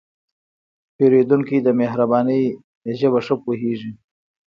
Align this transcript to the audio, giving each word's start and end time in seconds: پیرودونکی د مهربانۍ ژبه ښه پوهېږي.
پیرودونکی 0.95 1.57
د 1.63 1.67
مهربانۍ 1.79 2.43
ژبه 2.99 3.19
ښه 3.25 3.35
پوهېږي. 3.43 3.91